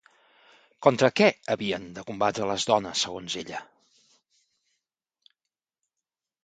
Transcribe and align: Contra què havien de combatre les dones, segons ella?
Contra 0.85 1.09
què 1.19 1.27
havien 1.55 1.85
de 1.97 2.05
combatre 2.07 2.47
les 2.53 2.65
dones, 2.73 3.05
segons 3.07 3.39
ella? 3.43 3.61